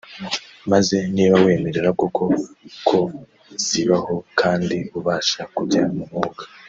[0.71, 2.23] maze niba wemera koko
[2.87, 2.99] ko
[3.65, 6.43] zibaho kandi ubasha kujya mu mwuka